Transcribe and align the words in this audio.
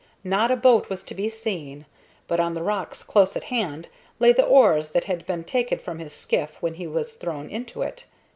Not 0.23 0.49
a 0.49 0.55
boat 0.55 0.89
was 0.89 1.03
to 1.03 1.13
be 1.13 1.29
seen, 1.29 1.85
but 2.27 2.39
on 2.39 2.55
the 2.55 2.63
rocks 2.63 3.03
close 3.03 3.35
at 3.35 3.43
hand 3.53 3.87
lay 4.17 4.33
the 4.33 4.41
oars 4.43 4.89
that 4.93 5.03
had 5.03 5.27
been 5.27 5.43
taken 5.43 5.77
from 5.77 5.99
his 5.99 6.11
skiff 6.11 6.59
when 6.59 6.73
he 6.73 6.87
was 6.87 7.13
thrown 7.17 7.47
into 7.51 7.83
it. 7.83 8.05